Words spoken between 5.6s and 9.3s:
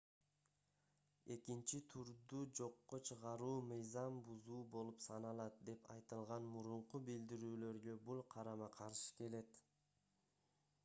деп айтылган мурунку билдирүүлөргө бул карама-каршы